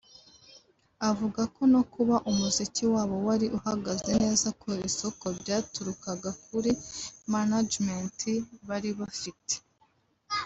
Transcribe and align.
Avuga 1.09 1.41
ko 1.55 1.61
no 1.73 1.81
kuba 1.93 2.15
umuziki 2.29 2.83
wabo 2.93 3.15
wari 3.27 3.47
uhagaze 3.59 4.09
neza 4.23 4.47
ku 4.59 4.69
isoko 4.89 5.25
byaturukaga 5.39 6.31
kuri 6.47 6.71
Management 7.33 8.19
bari 8.67 8.91
bafite 8.99 9.55